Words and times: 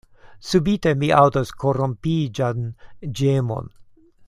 Subite, 0.51 0.93
mi 1.03 1.09
aŭdas 1.17 1.51
korrompiĝan 1.65 2.65
ĝemon. 3.21 3.71